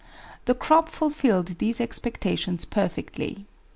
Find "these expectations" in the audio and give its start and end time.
1.59-2.65